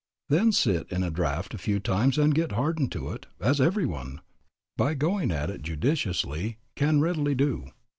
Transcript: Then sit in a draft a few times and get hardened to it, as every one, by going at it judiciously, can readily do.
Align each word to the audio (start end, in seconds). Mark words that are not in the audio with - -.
Then 0.29 0.51
sit 0.51 0.91
in 0.91 1.03
a 1.03 1.11
draft 1.11 1.53
a 1.53 1.59
few 1.59 1.79
times 1.79 2.17
and 2.17 2.33
get 2.33 2.53
hardened 2.53 2.91
to 2.93 3.11
it, 3.11 3.27
as 3.39 3.61
every 3.61 3.85
one, 3.85 4.21
by 4.75 4.95
going 4.95 5.29
at 5.29 5.51
it 5.51 5.61
judiciously, 5.61 6.57
can 6.75 6.99
readily 7.01 7.35
do. 7.35 7.67